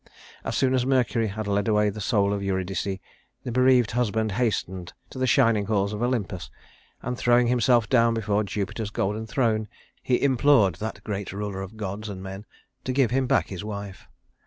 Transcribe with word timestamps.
As 0.43 0.57
soon 0.57 0.73
as 0.73 0.83
Mercury 0.83 1.27
had 1.27 1.45
led 1.45 1.67
away 1.67 1.91
the 1.91 2.01
soul 2.01 2.33
of 2.33 2.41
Eurydice, 2.41 2.97
the 3.43 3.51
bereaved 3.51 3.91
husband 3.91 4.31
hastened 4.31 4.93
to 5.11 5.19
the 5.19 5.27
shining 5.27 5.65
halls 5.67 5.93
of 5.93 6.01
Olympus, 6.01 6.49
and 7.03 7.15
throwing 7.15 7.45
himself 7.45 7.87
down 7.87 8.15
before 8.15 8.43
Jupiter's 8.43 8.89
golden 8.89 9.27
throne, 9.27 9.67
he 10.01 10.19
implored 10.19 10.73
that 10.77 11.03
great 11.03 11.31
ruler 11.31 11.61
of 11.61 11.77
gods 11.77 12.09
and 12.09 12.23
men 12.23 12.47
to 12.83 12.93
give 12.93 13.11
him 13.11 13.27
back 13.27 13.49
his 13.49 13.63
wife. 13.63 14.07